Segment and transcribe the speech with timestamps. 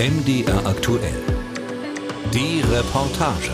[0.00, 1.22] MDR aktuell.
[2.32, 3.50] Die Reportage.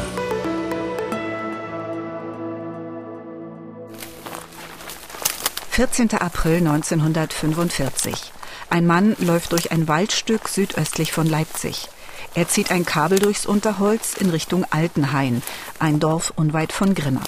[5.71, 8.31] Vierzehnter April 1945.
[8.71, 11.89] Ein Mann läuft durch ein Waldstück südöstlich von Leipzig.
[12.37, 15.43] Er zieht ein Kabel durchs Unterholz in Richtung Altenhain,
[15.81, 17.25] ein Dorf unweit von Grimma.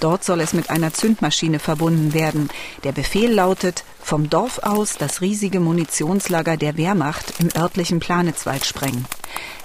[0.00, 2.48] Dort soll es mit einer Zündmaschine verbunden werden.
[2.84, 9.06] Der Befehl lautet, vom Dorf aus das riesige Munitionslager der Wehrmacht im örtlichen Planitzwald sprengen.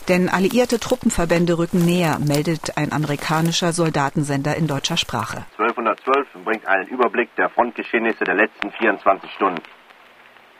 [0.10, 5.46] Denn alliierte Truppenverbände rücken näher, meldet ein amerikanischer Soldatensender in deutscher Sprache.
[5.58, 9.62] 1212 bringt einen Überblick der Frontgeschehnisse der letzten 24 Stunden.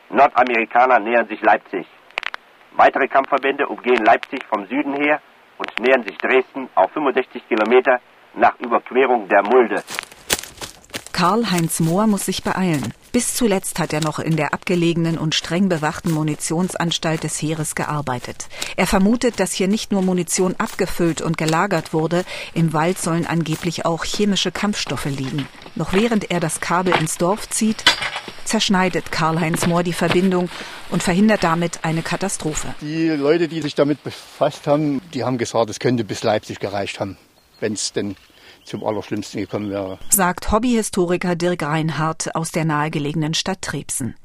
[0.08, 1.86] Nordamerikaner nähern sich Leipzig.
[2.76, 5.20] Weitere Kampfverbände umgehen Leipzig vom Süden her
[5.58, 8.00] und nähern sich Dresden auf 65 Kilometer
[8.36, 9.82] nach Überquerung der Mulde.
[11.14, 12.92] Karl-Heinz Mohr muss sich beeilen.
[13.12, 18.48] Bis zuletzt hat er noch in der abgelegenen und streng bewachten Munitionsanstalt des Heeres gearbeitet.
[18.76, 23.86] Er vermutet, dass hier nicht nur Munition abgefüllt und gelagert wurde, im Wald sollen angeblich
[23.86, 25.46] auch chemische Kampfstoffe liegen.
[25.76, 27.84] Noch während er das Kabel ins Dorf zieht,
[28.44, 30.48] zerschneidet Karl-Heinz Mohr die Verbindung
[30.90, 32.74] und verhindert damit eine Katastrophe.
[32.80, 36.98] Die Leute, die sich damit befasst haben, die haben gesagt, es könnte bis Leipzig gereicht
[36.98, 37.16] haben
[37.60, 38.16] wenn es denn
[38.64, 39.98] zum Allerschlimmsten gekommen wäre.
[40.10, 44.16] Sagt Hobbyhistoriker Dirk Reinhardt aus der nahegelegenen Stadt Trebsen.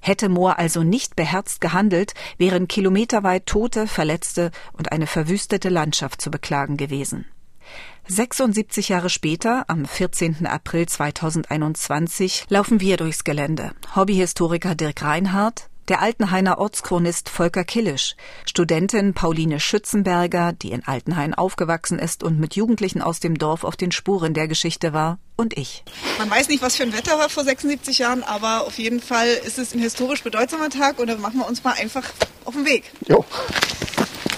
[0.00, 6.30] Hätte Mohr also nicht beherzt gehandelt, wären kilometerweit Tote, Verletzte und eine verwüstete Landschaft zu
[6.30, 7.26] beklagen gewesen.
[8.06, 10.46] 76 Jahre später, am 14.
[10.46, 13.72] April 2021, laufen wir durchs Gelände.
[13.96, 21.98] Hobbyhistoriker Dirk Reinhardt, der Altenhainer Ortschronist Volker Killisch, Studentin Pauline Schützenberger, die in Altenhain aufgewachsen
[21.98, 25.82] ist und mit Jugendlichen aus dem Dorf auf den Spuren der Geschichte war, und ich.
[26.18, 29.28] Man weiß nicht, was für ein Wetter war vor 76 Jahren, aber auf jeden Fall
[29.28, 32.04] ist es ein historisch bedeutsamer Tag und da machen wir uns mal einfach
[32.44, 32.84] auf den Weg.
[33.08, 33.24] Jo.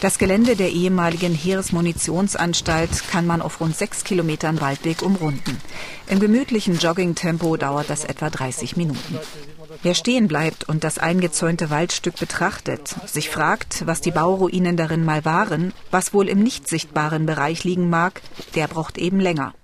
[0.01, 5.61] Das Gelände der ehemaligen Heeresmunitionsanstalt kann man auf rund sechs Kilometern Waldweg umrunden.
[6.07, 9.19] Im gemütlichen Joggingtempo dauert das etwa 30 Minuten.
[9.83, 15.25] Wer stehen bleibt und das eingezäunte Waldstück betrachtet, sich fragt, was die Bauruinen darin mal
[15.25, 18.23] waren, was wohl im nicht sichtbaren Bereich liegen mag,
[18.55, 19.55] der braucht eben länger.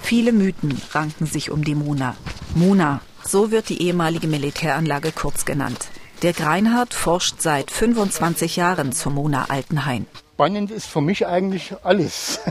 [0.00, 2.16] Viele Mythen ranken sich um die Mona.
[2.54, 5.88] Mona, so wird die ehemalige Militäranlage kurz genannt.
[6.22, 10.06] Dirk Reinhardt forscht seit 25 Jahren zum Mona Altenhain.
[10.34, 12.40] Spannend ist für mich eigentlich alles.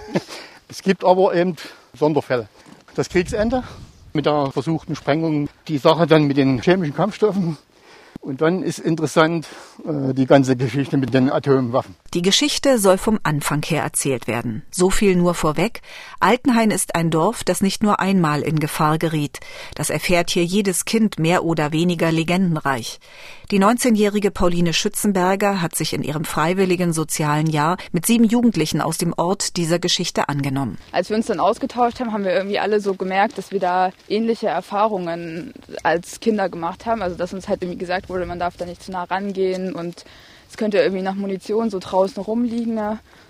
[0.69, 1.55] Es gibt aber eben
[1.97, 2.49] Sonderfälle.
[2.93, 3.63] Das Kriegsende
[4.11, 7.57] mit der versuchten Sprengung, die Sache dann mit den chemischen Kampfstoffen
[8.21, 9.47] und dann ist interessant
[9.85, 11.95] äh, die ganze Geschichte mit den Atomwaffen.
[12.13, 14.63] Die Geschichte soll vom Anfang her erzählt werden.
[14.71, 15.81] So viel nur vorweg.
[16.21, 19.39] Altenhain ist ein Dorf, das nicht nur einmal in Gefahr geriet.
[19.75, 22.99] Das erfährt hier jedes Kind mehr oder weniger legendenreich.
[23.51, 28.97] Die 19-jährige Pauline Schützenberger hat sich in ihrem freiwilligen sozialen Jahr mit sieben Jugendlichen aus
[28.97, 30.77] dem Ort dieser Geschichte angenommen.
[30.91, 33.91] Als wir uns dann ausgetauscht haben, haben wir irgendwie alle so gemerkt, dass wir da
[34.07, 35.53] ähnliche Erfahrungen
[35.83, 37.01] als Kinder gemacht haben.
[37.01, 40.05] Also dass uns halt irgendwie gesagt wurde, man darf da nicht zu nah rangehen und
[40.49, 42.79] es könnte irgendwie nach Munition so draußen rumliegen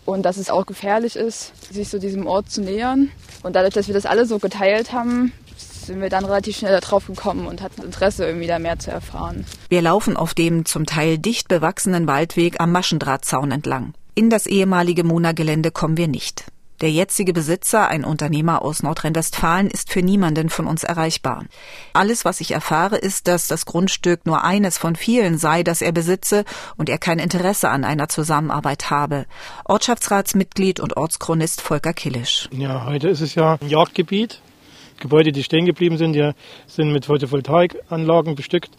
[0.06, 3.10] und dass es auch gefährlich ist, sich so diesem Ort zu nähern.
[3.44, 7.08] Und dadurch, dass wir das alle so geteilt haben, sind wir dann relativ schnell darauf
[7.08, 9.46] gekommen und hatten Interesse, irgendwie da mehr zu erfahren.
[9.70, 13.94] Wir laufen auf dem zum Teil dicht bewachsenen Waldweg am Maschendrahtzaun entlang.
[14.14, 16.46] In das ehemalige Mona-Gelände kommen wir nicht.
[16.80, 21.46] Der jetzige Besitzer, ein Unternehmer aus Nordrhein-Westfalen, ist für niemanden von uns erreichbar.
[21.94, 25.92] Alles, was ich erfahre, ist, dass das Grundstück nur eines von vielen sei, das er
[25.92, 26.46] besitze
[26.76, 29.26] und er kein Interesse an einer Zusammenarbeit habe.
[29.66, 32.48] Ortschaftsratsmitglied und Ortschronist Volker Killisch.
[32.52, 34.40] Ja, heute ist es ja ein Jagdgebiet.
[35.00, 36.32] Gebäude, die stehen geblieben sind, die
[36.66, 38.72] sind mit Photovoltaikanlagen bestückt.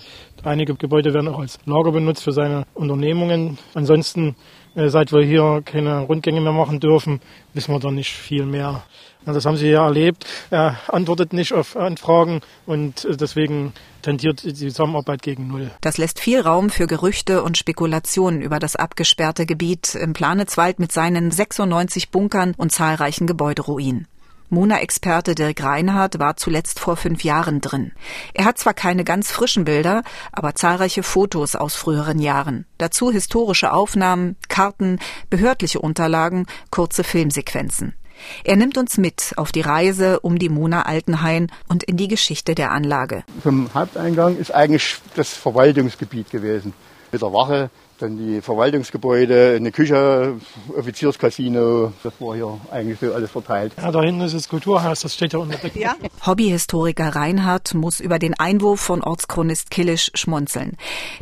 [0.42, 3.58] Einige Gebäude werden auch als Lager benutzt für seine Unternehmungen.
[3.74, 4.36] Ansonsten,
[4.86, 7.20] seit wir hier keine Rundgänge mehr machen dürfen,
[7.54, 8.84] wissen wir da nicht viel mehr.
[9.24, 10.24] Das haben Sie ja erlebt.
[10.50, 13.72] Er antwortet nicht auf Anfragen und äh, deswegen
[14.02, 15.70] tendiert die Zusammenarbeit gegen Null.
[15.80, 20.92] Das lässt viel Raum für Gerüchte und Spekulationen über das abgesperrte Gebiet im Planetswald mit
[20.92, 24.06] seinen 96 Bunkern und zahlreichen Gebäuderuinen.
[24.50, 27.92] Mona-Experte Dirk Reinhardt war zuletzt vor fünf Jahren drin.
[28.34, 30.02] Er hat zwar keine ganz frischen Bilder,
[30.32, 32.66] aber zahlreiche Fotos aus früheren Jahren.
[32.78, 34.98] Dazu historische Aufnahmen, Karten,
[35.30, 37.94] behördliche Unterlagen, kurze Filmsequenzen.
[38.44, 42.54] Er nimmt uns mit auf die Reise um die Mona Altenhain und in die Geschichte
[42.54, 43.24] der Anlage.
[43.42, 46.72] Vom Haupteingang ist eigentlich das Verwaltungsgebiet gewesen.
[47.12, 50.36] mit der Wache dann die Verwaltungsgebäude, eine Küche,
[50.76, 53.72] Offizierscasino, das war hier eigentlich so alles verteilt.
[53.76, 55.94] Ja, da hinten ist das Kulturhaus, das steht ja unter der ja.
[56.24, 60.76] Hobbyhistoriker Reinhardt muss über den Einwurf von Ortschronist Killisch schmunzeln.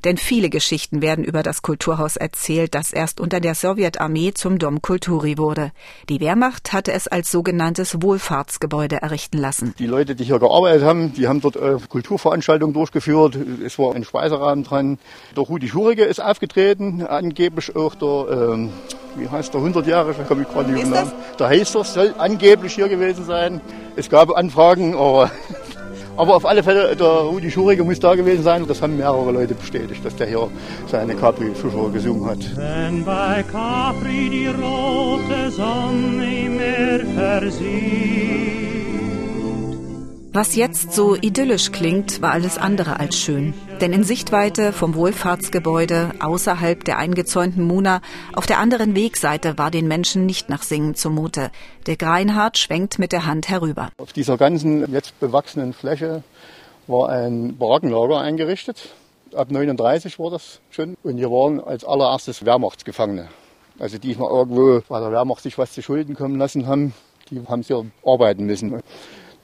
[0.04, 4.82] Denn viele Geschichten werden über das Kulturhaus erzählt, das erst unter der Sowjetarmee zum Dom
[4.82, 5.72] Kulturi wurde.
[6.08, 9.74] Die Wehrmacht hatte es als sogenanntes Wohlfahrtsgebäude errichten lassen.
[9.78, 13.36] Die Leute, die hier gearbeitet haben, die haben dort äh, Kulturveranstaltungen durchgeführt.
[13.64, 14.98] Es war ein Speiserahmen dran.
[15.34, 18.70] Der Rudi Schurige ist aufgetreten aufgetreten, angeblich auch der, ähm,
[19.16, 21.12] wie heißt der, 100-jährige, komme ich gerade nicht Namen.
[21.38, 23.60] Der Heister soll angeblich hier gewesen sein.
[23.96, 25.30] Es gab Anfragen, aber,
[26.16, 28.66] aber auf alle Fälle, der Rudi Schurige muss da gewesen sein.
[28.66, 30.48] Das haben mehrere Leute bestätigt, dass der hier
[30.90, 32.38] seine Capri-Fischer gesungen hat.
[32.56, 38.45] Wenn bei Capri die rote Sonne im Meer versiegt,
[40.36, 43.54] was jetzt so idyllisch klingt, war alles andere als schön.
[43.80, 48.02] Denn in Sichtweite vom Wohlfahrtsgebäude außerhalb der eingezäunten Muna
[48.34, 51.50] auf der anderen Wegseite war den Menschen nicht nach Singen zumute.
[51.86, 53.88] Der Greinhardt schwenkt mit der Hand herüber.
[53.96, 56.22] Auf dieser ganzen jetzt bewachsenen Fläche
[56.86, 58.90] war ein Barackenlager eingerichtet.
[59.34, 60.98] Ab 39 war das schon.
[61.02, 63.28] Und hier waren als allererstes Wehrmachtsgefangene.
[63.78, 66.92] Also die noch irgendwo bei der Wehrmacht sich was zu Schulden kommen lassen haben,
[67.30, 68.82] die haben hier arbeiten müssen.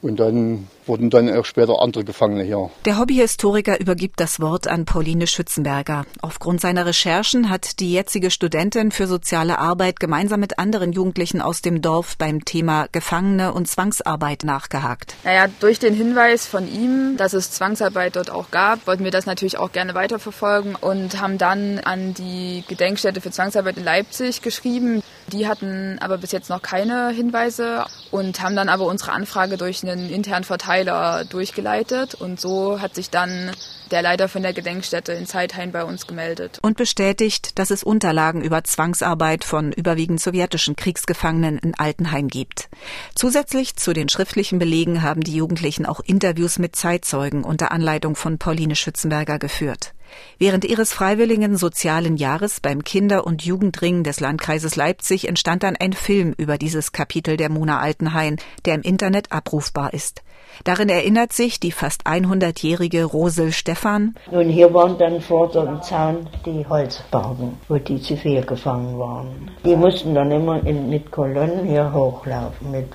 [0.03, 2.71] Und dann wurden dann auch später andere Gefangene hier.
[2.85, 6.05] Der Hobbyhistoriker übergibt das Wort an Pauline Schützenberger.
[6.23, 11.63] Aufgrund seiner Recherchen hat die jetzige Studentin für soziale Arbeit gemeinsam mit anderen Jugendlichen aus
[11.63, 15.15] dem Dorf beim Thema Gefangene und Zwangsarbeit nachgehakt.
[15.23, 19.27] Naja, durch den Hinweis von ihm, dass es Zwangsarbeit dort auch gab, wollten wir das
[19.27, 25.01] natürlich auch gerne weiterverfolgen und haben dann an die Gedenkstätte für Zwangsarbeit in Leipzig geschrieben.
[25.29, 29.83] Die hatten aber bis jetzt noch keine Hinweise und haben dann aber unsere Anfrage durch
[29.93, 33.51] einen internen Verteiler durchgeleitet und so hat sich dann
[33.91, 36.59] der Leiter von der Gedenkstätte in Zeithain bei uns gemeldet.
[36.63, 42.69] Und bestätigt, dass es Unterlagen über Zwangsarbeit von überwiegend sowjetischen Kriegsgefangenen in Altenheim gibt.
[43.15, 48.39] Zusätzlich zu den schriftlichen Belegen haben die Jugendlichen auch Interviews mit Zeitzeugen unter Anleitung von
[48.39, 49.93] Pauline Schützenberger geführt.
[50.39, 55.93] Während ihres freiwilligen sozialen Jahres beim Kinder- und Jugendring des Landkreises Leipzig entstand dann ein
[55.93, 60.23] Film über dieses Kapitel der Mona Altenhain, der im Internet abrufbar ist.
[60.65, 64.15] Darin erinnert sich die fast 100-jährige Rosel Stephan.
[64.31, 69.51] Nun, hier waren dann vor dem Zaun die Holzbargen, wo die Zivil gefangen waren.
[69.65, 72.89] Die mussten dann immer in, mit Kolonnen hier hochlaufen, mit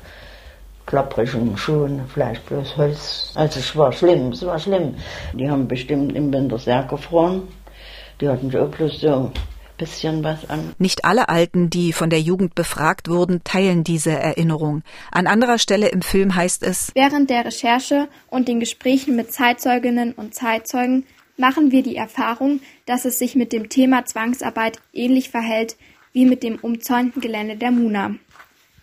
[0.87, 3.31] klapprigen Schuhen, vielleicht bloß Holz.
[3.35, 4.95] Also es war schlimm, es war schlimm.
[5.33, 7.43] Die haben bestimmt im Winter sehr gefroren.
[8.19, 9.31] Die hatten auch bloß so
[9.77, 10.73] bisschen was an.
[10.79, 14.81] Nicht alle Alten, die von der Jugend befragt wurden, teilen diese Erinnerung.
[15.11, 20.13] An anderer Stelle im Film heißt es Während der Recherche und den Gesprächen mit Zeitzeuginnen
[20.13, 21.05] und Zeitzeugen
[21.37, 25.77] machen wir die Erfahrung, dass es sich mit dem Thema Zwangsarbeit ähnlich verhält
[26.11, 28.15] wie mit dem umzäunten Gelände der Muna.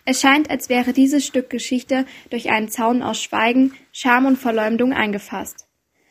[0.07, 4.93] Es scheint, als wäre dieses Stück Geschichte durch einen Zaun aus Schweigen, Scham und Verleumdung
[4.93, 5.67] eingefasst.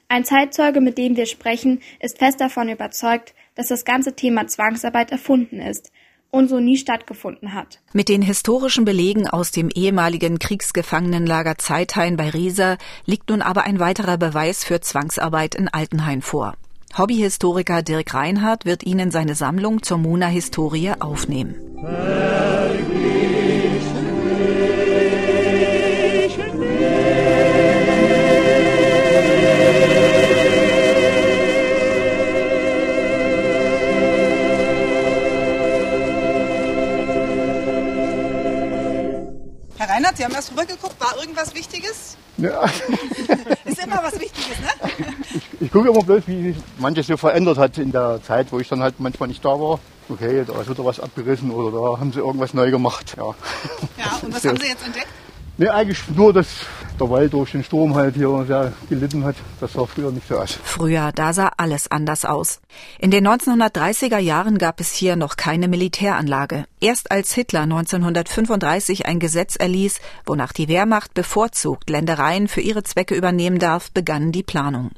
[0.08, 5.12] Ein Zeitzeuge, mit dem wir sprechen, ist fest davon überzeugt, dass das ganze Thema Zwangsarbeit
[5.12, 5.92] erfunden ist
[6.32, 7.82] und so nie stattgefunden hat.
[7.94, 13.80] Mit den historischen Belegen aus dem ehemaligen Kriegsgefangenenlager Zeithain bei Riesa liegt nun aber ein
[13.80, 16.56] weiterer Beweis für Zwangsarbeit in Altenhain vor.
[16.98, 21.56] Hobbyhistoriker Dirk Reinhardt wird Ihnen seine Sammlung zur Mona-Historie aufnehmen.
[21.78, 23.63] Reinhard,
[40.44, 41.00] Erst rübergeguckt.
[41.00, 42.18] War irgendwas Wichtiges?
[42.38, 42.66] Ja.
[43.66, 45.14] Ist immer was Wichtiges, ne?
[45.34, 48.68] Ich, ich gucke immer bloß, wie manches so verändert hat in der Zeit, wo ich
[48.68, 49.80] dann halt manchmal nicht da war.
[50.10, 53.16] Okay, da ist wieder was abgerissen oder da haben sie irgendwas neu gemacht.
[53.16, 53.24] Ja,
[53.98, 55.08] ja und was haben Sie jetzt entdeckt?
[55.58, 56.48] Nee, eigentlich nur, dass
[57.04, 59.36] der Wald durch den Sturm halt hier sehr gelitten hat.
[59.60, 60.58] Das sah früher nicht so aus.
[60.64, 62.62] Früher, da sah alles anders aus.
[63.00, 66.66] In den 1930er Jahren gab es hier noch keine Militäranlage.
[66.80, 73.16] Erst als Hitler 1935 ein Gesetz erließ, wonach die Wehrmacht bevorzugt Ländereien für ihre Zwecke
[73.16, 74.92] übernehmen darf, begann die Planung.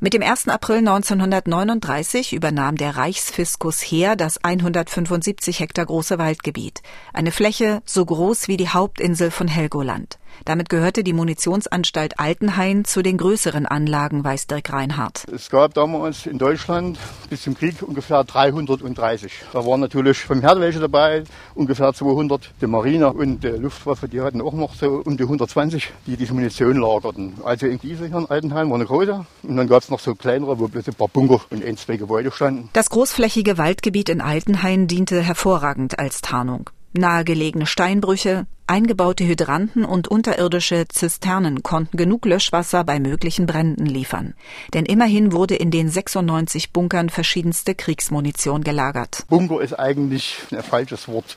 [0.00, 0.48] Mit dem 1.
[0.48, 6.82] April 1939 übernahm der Reichsfiskus Heer das 175 Hektar große Waldgebiet,
[7.12, 10.18] eine Fläche so groß wie die Hauptinsel von Helgoland.
[10.44, 15.26] Damit gehörte die Munitionsanstalt Altenhain zu den größeren Anlagen, weiß Dirk Reinhardt.
[15.32, 16.98] Es gab damals in Deutschland
[17.28, 19.32] bis zum Krieg ungefähr 330.
[19.52, 22.52] Da waren natürlich vom Heer welche dabei, ungefähr 200.
[22.60, 26.34] Die Marine und die Luftwaffe, die hatten auch noch so um die 120, die diese
[26.34, 27.34] Munition lagerten.
[27.44, 29.24] Also in diese hier in Altenhain war eine große.
[29.42, 31.96] Und dann gab es noch so kleinere, wo bloß ein paar Bunker und ein, zwei
[31.96, 32.70] Gebäude standen.
[32.72, 36.70] Das großflächige Waldgebiet in Altenhain diente hervorragend als Tarnung.
[36.94, 44.34] Nahegelegene Steinbrüche, eingebaute Hydranten und unterirdische Zisternen konnten genug Löschwasser bei möglichen Bränden liefern.
[44.72, 49.24] Denn immerhin wurde in den 96 Bunkern verschiedenste Kriegsmunition gelagert.
[49.28, 51.36] Bunker ist eigentlich ein falsches Wort,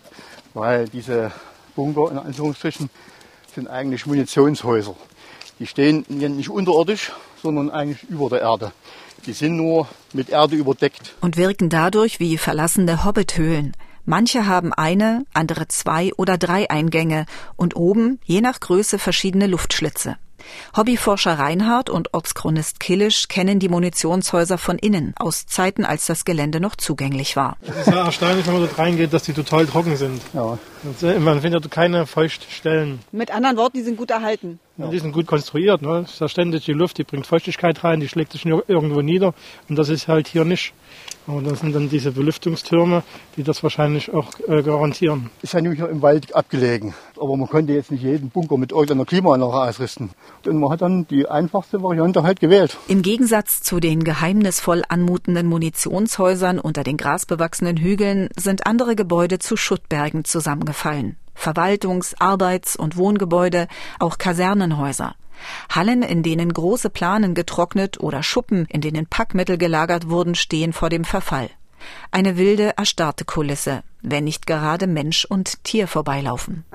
[0.53, 1.31] weil diese
[1.75, 2.89] Bunker in Anführungsstrichen
[3.53, 4.95] sind eigentlich Munitionshäuser.
[5.59, 7.11] Die stehen nicht unterirdisch,
[7.41, 8.71] sondern eigentlich über der Erde.
[9.25, 11.15] Die sind nur mit Erde überdeckt.
[11.21, 13.75] Und wirken dadurch wie verlassene Hobbithöhlen.
[14.05, 20.17] Manche haben eine, andere zwei oder drei Eingänge und oben, je nach Größe, verschiedene Luftschlitze.
[20.75, 26.59] Hobbyforscher Reinhardt und Ortschronist Killisch kennen die Munitionshäuser von innen, aus Zeiten, als das Gelände
[26.59, 27.57] noch zugänglich war.
[27.61, 30.21] Es ist ja erstaunlich, wenn man dort reingeht, dass die total trocken sind.
[30.33, 30.57] Ja.
[31.01, 32.99] Äh, man findet keine Feuchtstellen.
[33.11, 34.59] Mit anderen Worten, die sind gut erhalten.
[34.77, 34.87] Ja.
[34.87, 35.81] Die sind gut konstruiert.
[35.81, 36.03] Ne?
[36.05, 39.33] Es ist ja ständig die Luft, die bringt Feuchtigkeit rein, die schlägt sich irgendwo nieder.
[39.69, 40.73] Und das ist halt hier nicht.
[41.27, 43.03] Und das sind dann diese Belüftungstürme,
[43.37, 45.29] die das wahrscheinlich auch äh, garantieren.
[45.41, 46.93] Ist ja hier im Wald abgelegen.
[47.17, 50.09] Aber man konnte jetzt nicht jeden Bunker mit irgendeiner Klimaanlage ausrüsten.
[50.45, 52.77] Und man hat dann die einfachste Variante halt gewählt.
[52.87, 59.55] Im Gegensatz zu den geheimnisvoll anmutenden Munitionshäusern unter den grasbewachsenen Hügeln sind andere Gebäude zu
[59.55, 61.17] Schuttbergen zusammengefallen.
[61.35, 63.67] Verwaltungs-, Arbeits- und Wohngebäude,
[63.99, 65.15] auch Kasernenhäuser.
[65.69, 70.89] Hallen, in denen große Planen getrocknet oder Schuppen, in denen Packmittel gelagert wurden, stehen vor
[70.89, 71.49] dem Verfall.
[72.11, 76.65] Eine wilde, erstarrte Kulisse, wenn nicht gerade Mensch und Tier vorbeilaufen.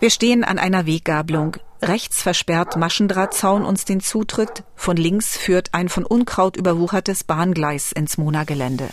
[0.00, 1.56] Wir stehen an einer Weggabelung.
[1.80, 8.18] Rechts versperrt Maschendrahtzaun uns den Zutritt, von links führt ein von Unkraut überwuchertes Bahngleis ins
[8.18, 8.88] Mona-Gelände.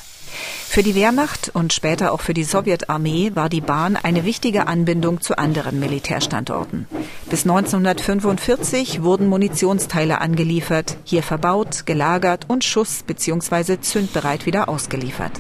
[0.68, 5.22] Für die Wehrmacht und später auch für die Sowjetarmee war die Bahn eine wichtige Anbindung
[5.22, 6.88] zu anderen Militärstandorten.
[7.30, 13.80] Bis 1945 wurden Munitionsteile angeliefert, hier verbaut, gelagert und schuss- bzw.
[13.82, 15.32] zündbereit wieder ausgeliefert.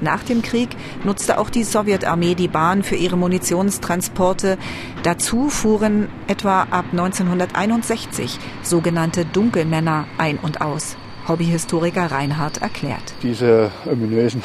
[0.00, 0.70] Nach dem Krieg
[1.04, 4.56] nutzte auch die Sowjetarmee die Bahn für ihre Munitionstransporte.
[5.02, 10.96] Dazu fuhren etwa ab 1961 sogenannte Dunkelmänner ein und aus.
[11.28, 13.14] Hobbyhistoriker Reinhard erklärt.
[13.22, 14.42] Diese ominösen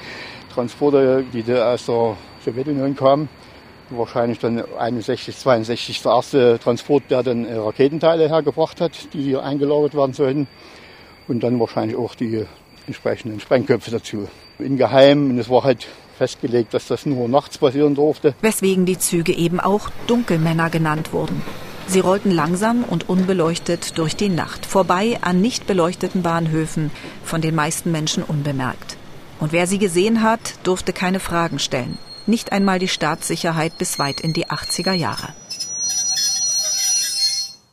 [0.54, 3.28] Transporter, die da aus der Sowjetunion kamen,
[3.90, 9.94] wahrscheinlich dann 61, 62 der erste Transport, der dann Raketenteile hergebracht hat, die hier eingelagert
[9.94, 10.46] werden sollten.
[11.28, 12.44] Und dann wahrscheinlich auch die
[12.86, 14.28] entsprechenden Sprengköpfe dazu.
[14.58, 18.34] In Geheim, und es war halt festgelegt, dass das nur nachts passieren durfte.
[18.40, 21.42] Weswegen die Züge eben auch Dunkelmänner genannt wurden.
[21.88, 26.90] Sie rollten langsam und unbeleuchtet durch die Nacht, vorbei an nicht beleuchteten Bahnhöfen,
[27.24, 28.96] von den meisten Menschen unbemerkt.
[29.38, 31.98] Und wer sie gesehen hat, durfte keine Fragen stellen.
[32.26, 35.28] Nicht einmal die Staatssicherheit bis weit in die 80er Jahre.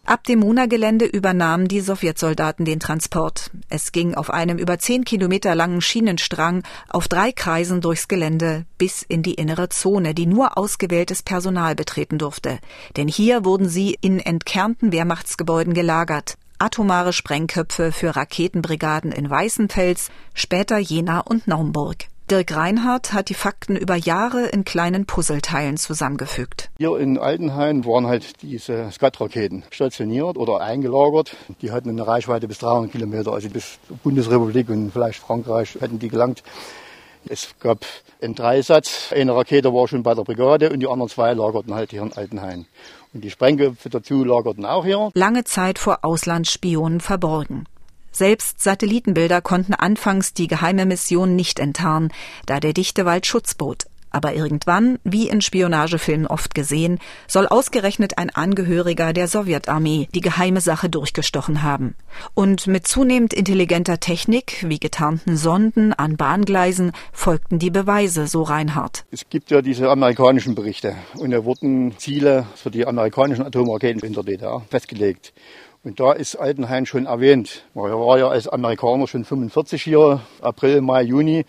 [0.06, 3.52] Ab dem Muna-Gelände übernahmen die Sowjetsoldaten den Transport.
[3.70, 9.02] Es ging auf einem über zehn Kilometer langen Schienenstrang auf drei Kreisen durchs Gelände bis
[9.02, 12.60] in die innere Zone, die nur ausgewähltes Personal betreten durfte.
[12.98, 16.36] Denn hier wurden sie in entkernten Wehrmachtsgebäuden gelagert.
[16.60, 22.08] Atomare Sprengköpfe für Raketenbrigaden in Weißenfels, später Jena und Naumburg.
[22.32, 26.70] Dirk Reinhardt hat die Fakten über Jahre in kleinen Puzzleteilen zusammengefügt.
[26.78, 31.36] Hier in Altenhain waren halt diese Skat-Raketen stationiert oder eingelagert.
[31.62, 36.08] Die hatten eine Reichweite bis 300 Kilometer, also bis Bundesrepublik und vielleicht Frankreich hätten die
[36.08, 36.44] gelangt.
[37.28, 37.86] Es gab
[38.22, 39.12] einen Dreisatz.
[39.14, 42.14] Eine Rakete war schon bei der Brigade und die anderen zwei lagerten halt hier in
[42.14, 42.66] Altenhain.
[43.14, 45.12] Und die Sprengköpfe dazu lagerten auch hier.
[45.14, 47.66] Lange Zeit vor Auslandsspionen verborgen.
[48.14, 52.12] Selbst Satellitenbilder konnten anfangs die geheime Mission nicht enttarnen,
[52.46, 53.88] da der dichte Wald Schutz bot.
[54.14, 60.62] Aber irgendwann, wie in Spionagefilmen oft gesehen, soll ausgerechnet ein Angehöriger der Sowjetarmee die geheime
[60.62, 61.96] Sache durchgestochen haben.
[62.36, 69.04] Und mit zunehmend intelligenter Technik, wie getarnten Sonden an Bahngleisen, folgten die Beweise, so Reinhardt.
[69.10, 74.14] Es gibt ja diese amerikanischen Berichte und da wurden Ziele für die amerikanischen Atomraketen in
[74.14, 75.34] der DDR festgelegt.
[75.84, 77.66] Und da ist Altenhain schon erwähnt.
[77.74, 81.46] Man war ja als Amerikaner schon 45 hier, April, Mai, Juni.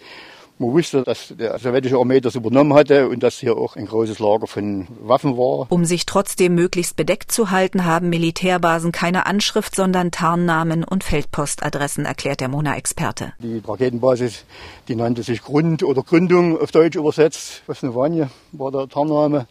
[0.59, 4.19] Man wusste, dass die sowjetische Armee das übernommen hatte und dass hier auch ein großes
[4.19, 5.67] Lager von Waffen war.
[5.71, 12.05] Um sich trotzdem möglichst bedeckt zu halten, haben Militärbasen keine Anschrift, sondern Tarnnamen und Feldpostadressen,
[12.05, 13.33] erklärt der Mona-Experte.
[13.39, 14.45] Die Raketenbasis,
[14.89, 17.63] die nannte sich Grund oder Gründung auf Deutsch übersetzt.
[17.67, 19.47] Wasnowanje war der Tarnname.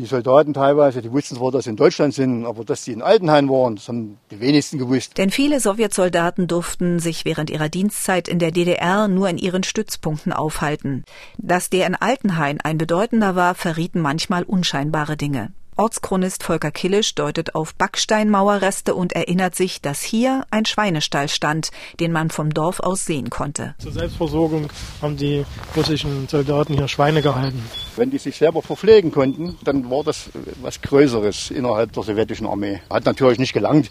[0.00, 3.02] Die Soldaten teilweise, die wussten zwar, dass sie in Deutschland sind, aber dass sie in
[3.02, 5.18] Altenhain waren, das haben die wenigsten gewusst.
[5.18, 10.32] Denn viele Sowjetsoldaten durften sich während ihrer Dienstzeit in der DDR nur in ihren Stützpunkten
[10.32, 11.04] aufhalten.
[11.36, 15.52] Dass der in Altenhain ein bedeutender war, verrieten manchmal unscheinbare Dinge.
[15.80, 21.70] Ortschronist Volker Killisch deutet auf Backsteinmauerreste und erinnert sich, dass hier ein Schweinestall stand,
[22.00, 23.74] den man vom Dorf aus sehen konnte.
[23.78, 24.68] Zur Selbstversorgung
[25.00, 27.64] haben die russischen Soldaten hier Schweine gehalten.
[27.96, 30.28] Wenn die sich selber verpflegen konnten, dann war das
[30.60, 32.82] was Größeres innerhalb der sowjetischen Armee.
[32.90, 33.90] Hat natürlich nicht gelangt.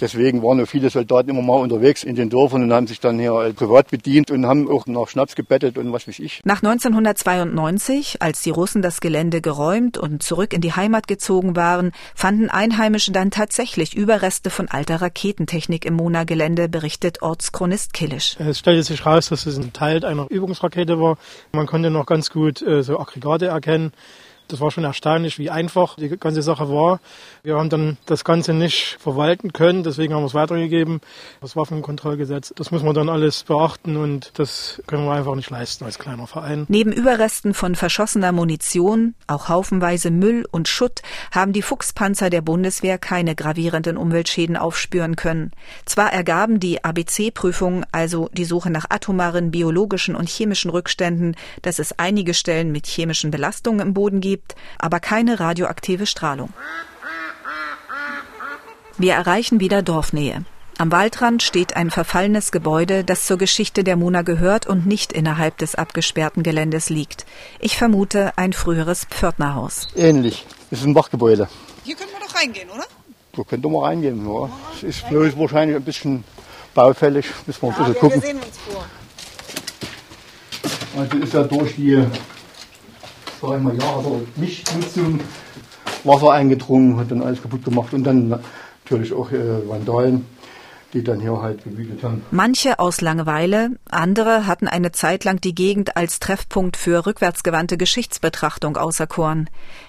[0.00, 3.18] Deswegen waren nur viele Soldaten immer mal unterwegs in den Dörfern und haben sich dann
[3.18, 6.40] hier privat bedient und haben auch nach Schnaps gebettet und was weiß ich.
[6.44, 11.92] Nach 1992, als die Russen das Gelände geräumt und zurück in die Heimat gezogen waren,
[12.14, 18.36] fanden Einheimische dann tatsächlich Überreste von alter Raketentechnik im Mona-Gelände, berichtet Ortschronist Killisch.
[18.38, 21.18] Es stellte sich raus, dass es ein Teil einer Übungsrakete war.
[21.52, 23.92] Man konnte noch ganz gut äh, so Aggregate erkennen.
[24.52, 27.00] Das war schon erstaunlich, wie einfach die ganze Sache war.
[27.42, 31.00] Wir haben dann das Ganze nicht verwalten können, deswegen haben wir es weitergegeben.
[31.40, 35.86] Das Waffenkontrollgesetz, das muss man dann alles beachten und das können wir einfach nicht leisten
[35.86, 36.66] als kleiner Verein.
[36.68, 42.98] Neben Überresten von verschossener Munition, auch haufenweise Müll und Schutt, haben die Fuchspanzer der Bundeswehr
[42.98, 45.52] keine gravierenden Umweltschäden aufspüren können.
[45.86, 51.98] Zwar ergaben die ABC-Prüfungen, also die Suche nach atomaren, biologischen und chemischen Rückständen, dass es
[51.98, 56.52] einige Stellen mit chemischen Belastungen im Boden gibt, gibt, aber keine radioaktive Strahlung.
[58.98, 60.44] Wir erreichen wieder Dorfnähe.
[60.78, 65.58] Am Waldrand steht ein verfallenes Gebäude, das zur Geschichte der Muna gehört und nicht innerhalb
[65.58, 67.26] des abgesperrten Geländes liegt.
[67.60, 69.88] Ich vermute ein früheres Pförtnerhaus.
[69.94, 70.46] Ähnlich.
[70.70, 71.48] Das ist ein Wachgebäude.
[71.84, 72.84] Hier können wir doch reingehen, oder?
[73.36, 74.48] Da könnte man reingehen, ja.
[74.76, 76.24] Es ist bloß wahrscheinlich ein bisschen
[76.74, 77.26] baufällig.
[77.46, 78.22] Müssen wir ein bisschen gucken.
[78.22, 78.84] Wir sehen uns vor.
[80.98, 82.04] Also ist ja durch die
[83.42, 85.20] sag ich mal, ja, hat er Nichtnutzung
[86.04, 88.28] Wasser eingedrungen, hat dann alles kaputt gemacht und dann
[88.84, 90.24] natürlich auch äh, Vandalen
[90.92, 92.22] die dann hier halt gewütet haben.
[92.30, 98.76] Manche aus Langeweile, andere hatten eine Zeit lang die Gegend als Treffpunkt für rückwärtsgewandte Geschichtsbetrachtung
[98.76, 99.48] auserkoren.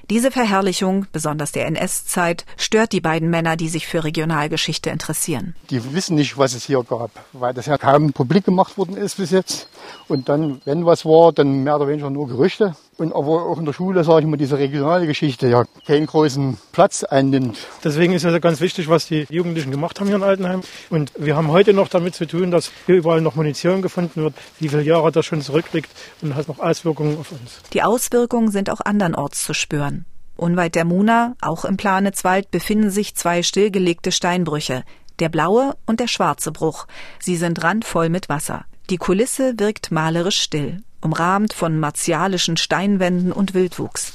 [0.10, 5.56] Diese Verherrlichung, besonders der NS-Zeit, stört die beiden Männer, die sich für Regionalgeschichte interessieren.
[5.70, 9.18] Die wissen nicht, was es hier gab, weil das ja kaum publik gemacht worden ist
[9.18, 9.68] bis jetzt.
[10.08, 12.76] Und dann, wenn was war, dann mehr oder weniger nur Gerüchte.
[12.98, 16.58] Und aber auch in der Schule, sage ich mal, diese regionale Geschichte ja keinen großen
[16.72, 17.58] Platz einnimmt.
[17.84, 20.62] Deswegen ist es ganz wichtig, was die Jugendlichen gemacht haben hier in Altenheim.
[20.90, 24.36] Und wir haben heute noch damit zu tun, dass hier überall noch Munition gefunden wird,
[24.60, 25.90] wie viele Jahre das schon zurückliegt
[26.22, 27.62] und hat noch Auswirkungen auf uns.
[27.74, 30.06] Die Auswirkungen sind auch andernorts zu spüren.
[30.36, 34.84] Unweit der Muna, auch im Planitzwald, befinden sich zwei stillgelegte Steinbrüche,
[35.20, 36.86] der blaue und der schwarze Bruch.
[37.20, 38.66] Sie sind randvoll mit Wasser.
[38.90, 44.14] Die Kulisse wirkt malerisch still umrahmt von martialischen Steinwänden und Wildwuchs.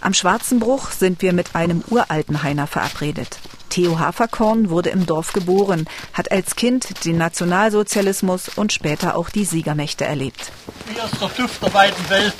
[0.00, 3.38] Am Schwarzen Bruch sind wir mit einem uralten Heiner verabredet.
[3.70, 9.44] Theo Haferkorn wurde im Dorf geboren, hat als Kind den Nationalsozialismus und später auch die
[9.44, 10.52] Siegermächte erlebt.
[10.92, 12.34] Hier ist der Duft der weiten Welt.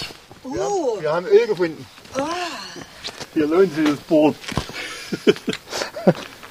[0.44, 1.00] Uh.
[1.00, 1.86] wir haben Öl gefunden.
[2.18, 2.22] Oh.
[3.32, 4.36] Hier lohnt sich das Boot.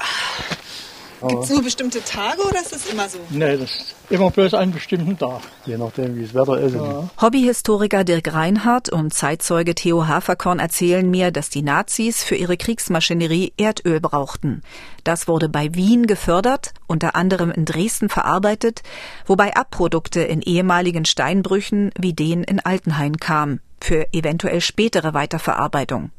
[1.27, 3.17] Gibt es nur bestimmte Tage oder ist das immer so?
[3.29, 5.41] Nee, das ist immer bloß einen bestimmten Tag.
[5.65, 6.75] Je nachdem, wie das Wetter ist.
[6.75, 7.09] Ja.
[7.21, 13.53] Hobbyhistoriker Dirk Reinhardt und Zeitzeuge Theo Haferkorn erzählen mir, dass die Nazis für ihre Kriegsmaschinerie
[13.57, 14.61] Erdöl brauchten.
[15.03, 18.81] Das wurde bei Wien gefördert, unter anderem in Dresden verarbeitet,
[19.25, 26.11] wobei Abprodukte in ehemaligen Steinbrüchen wie den in Altenhain kamen, für eventuell spätere Weiterverarbeitung.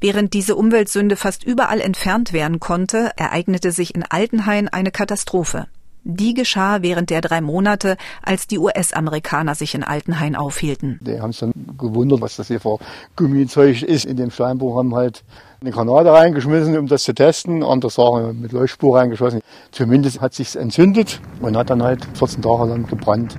[0.00, 5.66] Während diese Umweltsünde fast überall entfernt werden konnte, ereignete sich in Altenhain eine Katastrophe.
[6.08, 11.00] Die geschah während der drei Monate, als die US-Amerikaner sich in Altenhain aufhielten.
[11.02, 12.78] Die haben sich dann gewundert, was das hier für
[13.16, 14.04] Gummizeug ist.
[14.04, 15.24] In dem Steinbruch haben halt
[15.60, 17.64] eine Granate reingeschmissen, um das zu testen.
[17.64, 19.40] Andere Sachen mit Leuchtspur reingeschossen.
[19.72, 23.36] Zumindest hat sich's entzündet und hat dann halt 14 Tage lang gebrannt.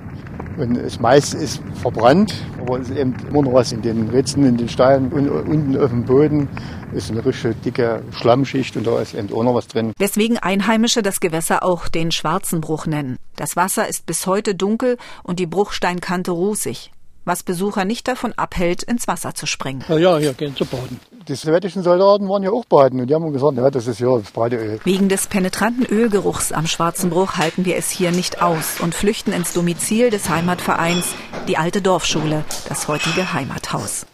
[0.58, 4.44] Und das meiste ist verbrannt, aber es ist eben immer noch was in den Ritzen,
[4.44, 6.48] in den Steinen unten auf dem Boden
[6.92, 9.92] ist eine richtige dicke Schlammschicht und da ist eben auch noch was drin.
[9.98, 13.18] Weswegen Einheimische das Gewässer auch den Schwarzen Bruch nennen.
[13.36, 16.90] Das Wasser ist bis heute dunkel und die Bruchsteinkante rußig
[17.28, 19.84] was Besucher nicht davon abhält, ins Wasser zu springen.
[19.88, 20.98] Ja, ja, hier gehen zu baden.
[21.28, 24.18] Die sowjetischen Soldaten waren ja auch baden und die haben gesagt, ja, das ist ja
[24.18, 24.80] das Badeöl.
[24.84, 29.32] Wegen des penetranten Ölgeruchs am Schwarzen Bruch halten wir es hier nicht aus und flüchten
[29.32, 31.14] ins Domizil des Heimatvereins,
[31.46, 34.06] die alte Dorfschule, das heutige Heimathaus.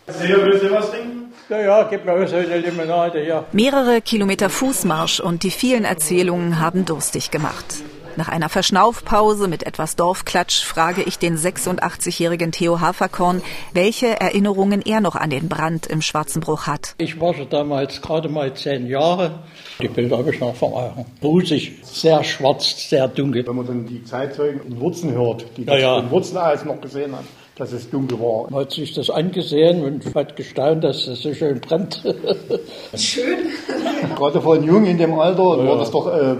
[1.48, 3.44] Ja, ja, gib mir eine Limonade, ja.
[3.52, 7.66] Mehrere Kilometer Fußmarsch und die vielen Erzählungen haben durstig gemacht.
[8.16, 15.00] Nach einer Verschnaufpause mit etwas Dorfklatsch frage ich den 86-jährigen Theo Haferkorn, welche Erinnerungen er
[15.00, 16.94] noch an den Brand im Schwarzenbruch hat.
[16.98, 19.40] Ich war schon damals gerade mal zehn Jahre.
[19.80, 21.06] Die Bilder habe ich noch vor Augen.
[21.24, 23.44] Rusig, sehr schwarz, sehr dunkel.
[23.46, 25.98] Wenn man dann die Zeitzeugen in Wurzen hört, die Ja, das ja.
[25.98, 28.48] in Wurzen alles noch gesehen haben, dass es dunkel war.
[28.50, 32.00] Man hat sich das angesehen und hat gestaunt, dass es so schön brennt.
[34.16, 36.36] Gerade für einen Jungen in dem Alter war das doch äh,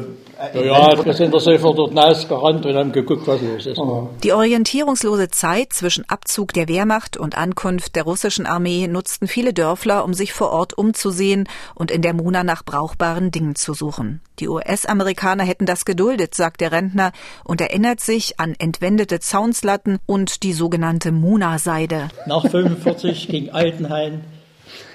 [0.55, 3.81] Ja, ja, wir sind da sofort dort rausgerannt und haben geguckt, was los ist.
[4.23, 10.05] Die orientierungslose Zeit zwischen Abzug der Wehrmacht und Ankunft der russischen Armee nutzten viele Dörfler,
[10.05, 14.21] um sich vor Ort umzusehen und in der Muna nach brauchbaren Dingen zu suchen.
[14.41, 17.13] Die US-Amerikaner hätten das geduldet, sagt der Rentner
[17.45, 22.09] und erinnert sich an entwendete Zaunslatten und die sogenannte Muna-Seide.
[22.27, 24.23] Nach 45 ging Altenhain,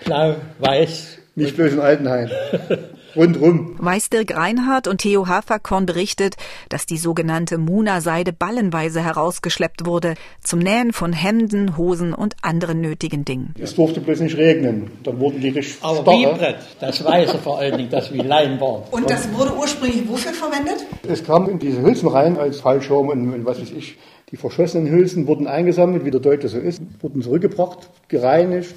[0.04, 1.20] blau, weiß.
[1.36, 2.30] nicht bloß in Altenhain.
[3.20, 3.76] Rundrum.
[3.80, 6.38] Weiß Dirk Reinhardt und Theo Haferkorn berichtet,
[6.70, 13.26] dass die sogenannte Muna-Seide ballenweise herausgeschleppt wurde, zum Nähen von Hemden, Hosen und anderen nötigen
[13.26, 13.54] Dingen.
[13.60, 14.90] Es durfte bloß nicht regnen.
[15.04, 16.18] Dann wurden die richtig Aber starre.
[16.18, 18.84] wie Brett, das Weiße vor allen Dingen, das wie Leim war.
[18.92, 20.86] Und das wurde ursprünglich wofür verwendet?
[21.06, 23.98] Es kam in diese Hülsen rein als Fallschirm und, und was weiß ich.
[24.32, 28.76] Die verschossenen Hülsen wurden eingesammelt, wie der Deutsche so ist, wurden zurückgebracht, gereinigt,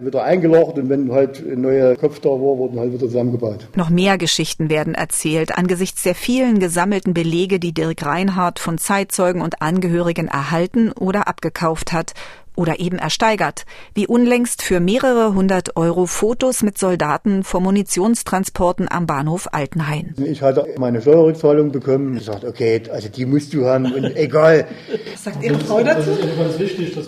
[0.00, 3.68] wieder eingelaucht und wenn halt ein neuer Kopf da war, wurden halt wieder zusammengebaut.
[3.76, 9.42] Noch mehr Geschichten werden erzählt angesichts der vielen gesammelten Belege, die Dirk Reinhardt von Zeitzeugen
[9.42, 12.14] und Angehörigen erhalten oder abgekauft hat
[12.56, 19.06] oder eben ersteigert, wie unlängst für mehrere hundert Euro Fotos mit Soldaten vor Munitionstransporten am
[19.06, 20.14] Bahnhof Altenhain.
[20.24, 22.16] Ich hatte meine Steuerrückzahlung bekommen.
[22.16, 24.66] Ich sagte, okay, also die musst du haben und egal.
[25.12, 26.10] Was sagt Ihre Frau dazu?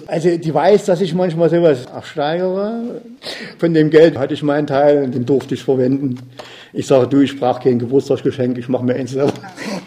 [0.06, 3.02] Also die weiß, dass ich manchmal sowas ersteigere.
[3.58, 6.18] Von dem Geld hatte ich meinen Teil und den durfte ich verwenden.
[6.74, 9.34] Ich sage, du, ich brauche kein Geburtstagsgeschenk, ich mache mir eins selber.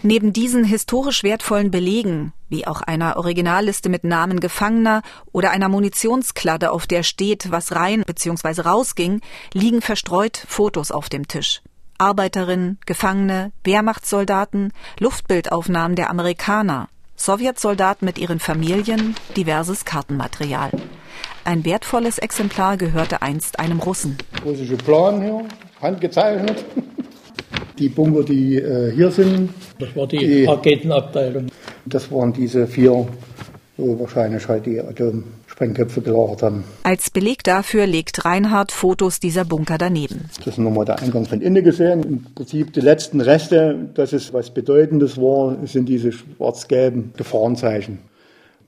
[0.03, 6.71] Neben diesen historisch wertvollen Belegen, wie auch einer Originalliste mit Namen Gefangener oder einer Munitionskladde,
[6.71, 8.61] auf der steht, was rein bzw.
[8.61, 9.21] rausging,
[9.53, 11.61] liegen verstreut Fotos auf dem Tisch.
[11.97, 20.71] Arbeiterinnen, Gefangene, Wehrmachtssoldaten, Luftbildaufnahmen der Amerikaner, Sowjetsoldaten mit ihren Familien, diverses Kartenmaterial.
[21.45, 24.17] Ein wertvolles Exemplar gehörte einst einem Russen.
[24.43, 25.41] Russische Plan hier,
[25.79, 26.65] handgezeichnet.
[27.77, 31.47] Die Bunker, die äh, hier sind, Das war die, Die- Raketenabteilung.
[31.85, 33.07] das waren diese vier,
[33.77, 36.63] wo wahrscheinlich halt die Atomsprengköpfe gelagert haben.
[36.83, 40.25] Als Beleg dafür legt Reinhard Fotos dieser Bunker daneben.
[40.37, 42.01] Das ist nochmal der Eingang von innen gesehen.
[42.03, 47.99] Im Prinzip die letzten Reste, dass es was Bedeutendes war, sind diese schwarz-gelben Gefahrenzeichen.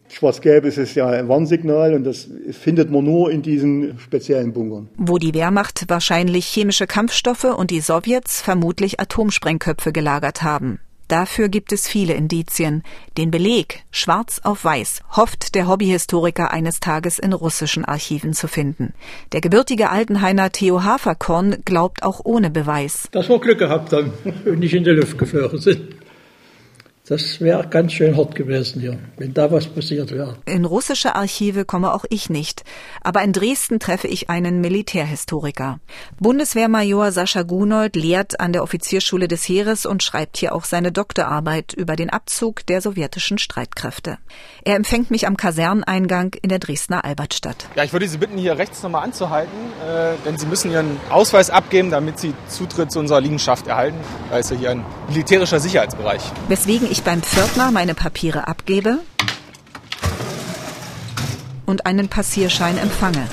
[0.09, 4.89] Schwarz-gelb ist es ja ein Warnsignal und das findet man nur in diesen speziellen Bunkern.
[4.97, 10.79] wo die Wehrmacht wahrscheinlich chemische Kampfstoffe und die Sowjets vermutlich Atomsprengköpfe gelagert haben.
[11.07, 12.83] Dafür gibt es viele Indizien.
[13.17, 18.93] Den Beleg, schwarz auf weiß, hofft der Hobbyhistoriker eines Tages in russischen Archiven zu finden.
[19.31, 23.07] Der gebürtige Altenhainer Theo Haferkorn glaubt auch ohne Beweis.
[23.13, 24.11] Dass wir Glück gehabt haben
[24.45, 25.79] und nicht in die Luft geflogen sind.
[27.09, 30.35] Das wäre ganz schön hart gewesen hier, wenn da was passiert wäre.
[30.45, 32.65] In russische Archive komme auch ich nicht,
[33.01, 35.79] aber in Dresden treffe ich einen Militärhistoriker.
[36.19, 41.71] Bundeswehrmajor Sascha Gunold lehrt an der Offizierschule des Heeres und schreibt hier auch seine Doktorarbeit
[41.71, 44.17] über den Abzug der sowjetischen Streitkräfte.
[44.65, 47.69] Er empfängt mich am Kaserneingang in der Dresdner Albertstadt.
[47.75, 51.49] Ja, ich würde Sie bitten, hier rechts nochmal anzuhalten, äh, denn Sie müssen Ihren Ausweis
[51.49, 53.97] abgeben, damit Sie Zutritt zu unserer Liegenschaft erhalten.
[54.29, 56.21] Da ist ja hier ein militärischer Sicherheitsbereich.
[56.49, 58.99] Weswegen ich beim Pförtner meine Papiere abgebe
[61.65, 63.27] und einen Passierschein empfange.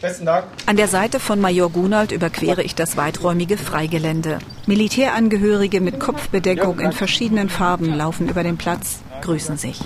[0.00, 0.44] Besten Dank.
[0.66, 4.38] An der Seite von Major Gunold überquere ich das weiträumige Freigelände.
[4.66, 9.80] Militärangehörige mit Kopfbedeckung in verschiedenen Farben laufen über den Platz, grüßen sich.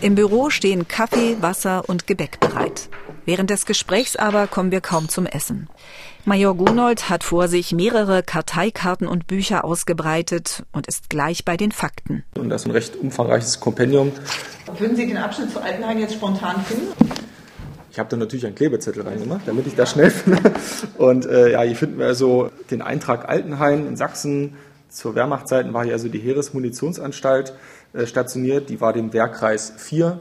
[0.00, 2.88] Im Büro stehen Kaffee, Wasser und Gebäck bereit.
[3.26, 5.68] Während des Gesprächs aber kommen wir kaum zum Essen.
[6.28, 11.70] Major Gunold hat vor sich mehrere Karteikarten und Bücher ausgebreitet und ist gleich bei den
[11.70, 12.24] Fakten.
[12.36, 14.10] Und das ist ein recht umfangreiches Kompendium.
[14.76, 16.88] Würden Sie den Abschnitt zu Altenhain jetzt spontan finden?
[17.92, 20.52] Ich habe da natürlich einen Klebezettel reingemacht, damit ich das schnell finde.
[20.98, 24.56] Und äh, ja, hier finden wir also den Eintrag Altenhain in Sachsen.
[24.88, 27.54] Zur Wehrmachtzeiten war hier also die Heeresmunitionsanstalt
[27.92, 28.68] äh, stationiert.
[28.68, 30.18] Die war dem Wehrkreis 4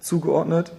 [0.00, 0.72] zugeordnet.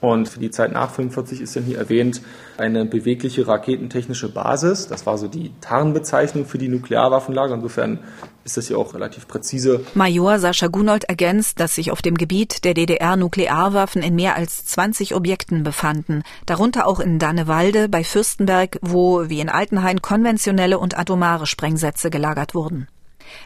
[0.00, 2.20] Und für die Zeit nach 45 ist dann hier erwähnt
[2.58, 4.86] eine bewegliche raketentechnische Basis.
[4.86, 7.54] Das war so die Tarnbezeichnung für die Nuklearwaffenlager.
[7.54, 8.00] Insofern
[8.44, 9.84] ist das hier auch relativ präzise.
[9.94, 14.66] Major Sascha Gunold ergänzt, dass sich auf dem Gebiet der DDR Nuklearwaffen in mehr als
[14.66, 20.98] 20 Objekten befanden, darunter auch in Dannewalde bei Fürstenberg, wo wie in Altenhain konventionelle und
[20.98, 22.88] atomare Sprengsätze gelagert wurden.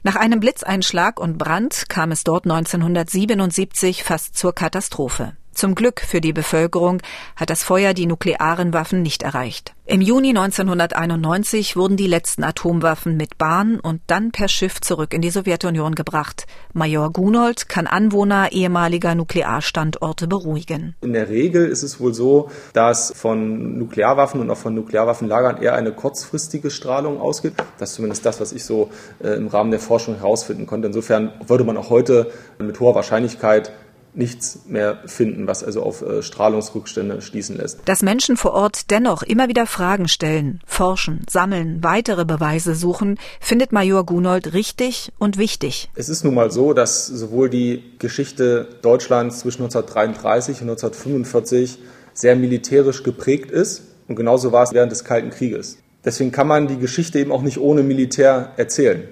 [0.03, 5.35] Nach einem Blitzeinschlag und Brand kam es dort 1977 fast zur Katastrophe.
[5.59, 7.03] Zum Glück für die Bevölkerung
[7.35, 9.75] hat das Feuer die nuklearen Waffen nicht erreicht.
[9.87, 15.21] Im Juni 1991 wurden die letzten Atomwaffen mit Bahn und dann per Schiff zurück in
[15.21, 16.47] die Sowjetunion gebracht.
[16.75, 20.95] Major Gunold kann Anwohner ehemaliger Nuklearstandorte beruhigen.
[21.01, 25.75] In der Regel ist es wohl so, dass von Nuklearwaffen und auch von Nuklearwaffenlagern eher
[25.75, 27.55] eine kurzfristige Strahlung ausgeht.
[27.81, 28.91] Das ist zumindest das, was ich so
[29.21, 30.87] äh, im Rahmen der Forschung herausfinden konnte.
[30.87, 33.73] Insofern würde man auch heute mit hoher Wahrscheinlichkeit
[34.19, 37.81] nichts mehr finden, was also auf äh, Strahlungsrückstände schließen lässt.
[37.85, 43.73] Dass Menschen vor Ort dennoch immer wieder Fragen stellen, forschen, sammeln, weitere Beweise suchen, findet
[43.73, 45.89] Major Gunold richtig und wichtig.
[45.95, 51.79] Es ist nun mal so, dass sowohl die Geschichte Deutschlands zwischen 1933 und 1945
[52.13, 55.79] sehr militärisch geprägt ist und genauso war es während des Kalten Krieges.
[56.05, 59.05] Deswegen kann man die Geschichte eben auch nicht ohne Militär erzählen.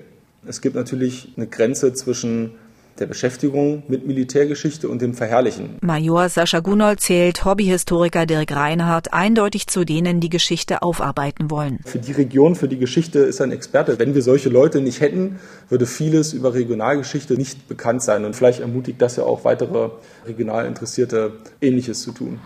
[0.46, 2.52] Es gibt natürlich eine Grenze zwischen
[2.98, 5.76] der Beschäftigung mit Militärgeschichte und dem Verherrlichen.
[5.80, 11.80] Major Sascha Gunold zählt Hobbyhistoriker Dirk Reinhardt eindeutig zu denen, die Geschichte aufarbeiten wollen.
[11.84, 13.98] Für die Region, für die Geschichte ist er ein Experte.
[13.98, 18.24] Wenn wir solche Leute nicht hätten, würde vieles über Regionalgeschichte nicht bekannt sein.
[18.24, 19.90] Und vielleicht ermutigt das ja auch weitere
[20.26, 22.40] regional Interessierte, Ähnliches zu tun.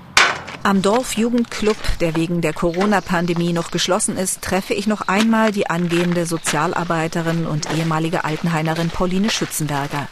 [0.62, 6.27] Am Dorfjugendclub, der wegen der Corona-Pandemie noch geschlossen ist, treffe ich noch einmal die angehende
[6.27, 10.09] Sozialarbeiterin und ehemalige Altenheimerin Pauline Schützenberger.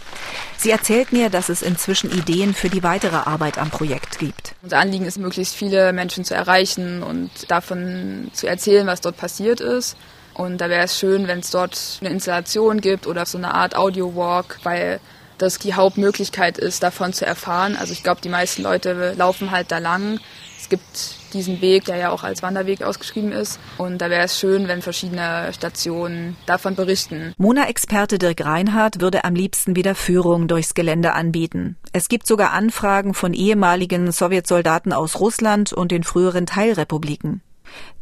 [0.56, 4.54] Sie erzählt mir, dass es inzwischen Ideen für die weitere Arbeit am Projekt gibt.
[4.62, 9.60] Unser Anliegen ist, möglichst viele Menschen zu erreichen und davon zu erzählen, was dort passiert
[9.60, 9.98] ist.
[10.32, 13.76] Und da wäre es schön, wenn es dort eine Installation gibt oder so eine Art
[13.76, 14.98] Audio-Walk, weil
[15.38, 17.76] das die Hauptmöglichkeit ist, davon zu erfahren.
[17.76, 20.20] Also ich glaube, die meisten Leute laufen halt da lang.
[20.58, 23.58] Es gibt diesen Weg, der ja auch als Wanderweg ausgeschrieben ist.
[23.76, 27.32] Und da wäre es schön, wenn verschiedene Stationen davon berichten.
[27.38, 31.76] Mona-Experte Dirk Reinhardt würde am liebsten wieder Führung durchs Gelände anbieten.
[31.92, 37.42] Es gibt sogar Anfragen von ehemaligen Sowjetsoldaten aus Russland und den früheren Teilrepubliken.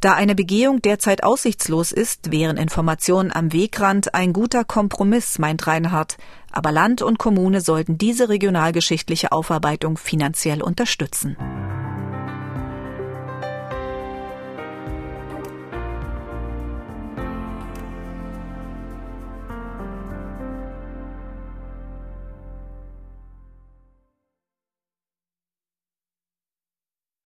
[0.00, 6.16] Da eine Begehung derzeit aussichtslos ist, wären Informationen am Wegrand ein guter Kompromiss, meint Reinhardt.
[6.52, 11.36] Aber Land und Kommune sollten diese regionalgeschichtliche Aufarbeitung finanziell unterstützen.